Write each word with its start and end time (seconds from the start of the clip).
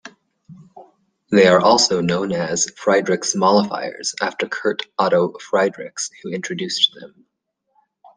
They 1.29 1.45
are 1.45 1.61
also 1.61 2.01
known 2.01 2.31
as 2.31 2.71
Friedrichs 2.75 3.35
mollifiers 3.35 4.15
after 4.19 4.47
Kurt 4.47 4.81
Otto 4.97 5.37
Friedrichs, 5.37 6.09
who 6.23 6.31
introduced 6.31 6.95
them. 6.99 7.27